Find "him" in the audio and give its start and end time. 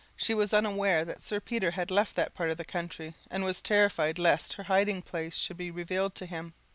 6.25-6.55